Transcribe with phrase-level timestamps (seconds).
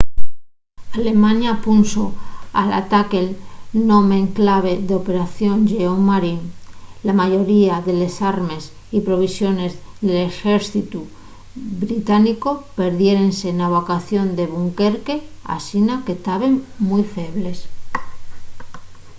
[0.97, 2.05] alemaña punxo
[2.61, 3.29] al ataque'l
[3.91, 6.39] nome en clave de operación lleón marín”.
[7.07, 8.63] la mayoría de les armes
[8.95, 9.71] y provisiones
[10.05, 10.99] del exércitu
[11.83, 15.15] británicu perdiérense na evacuación de dunquerque
[15.57, 16.53] asina que taben
[16.87, 17.59] mui febles